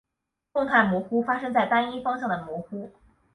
[0.51, 2.91] 动态模糊发生在单一方向的模糊。